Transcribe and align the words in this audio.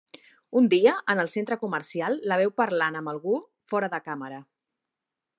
Un 0.59 0.67
dia, 0.73 0.93
en 1.13 1.19
el 1.23 1.27
centre 1.33 1.57
comercial, 1.63 2.17
la 2.31 2.39
veu 2.41 2.53
parlant 2.61 2.97
amb 3.01 3.11
algú 3.13 3.35
fora 3.73 3.91
de 3.95 4.01
càmera. 4.07 4.41